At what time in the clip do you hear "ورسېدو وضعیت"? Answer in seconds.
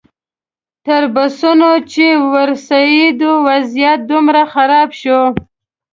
2.33-3.99